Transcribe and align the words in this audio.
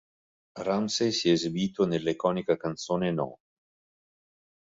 Ramsey 0.63 1.11
si 1.11 1.27
è 1.29 1.33
esibito 1.33 1.85
nella 1.85 2.09
iconica 2.09 2.57
canzone 2.57 3.11
No. 3.11 3.37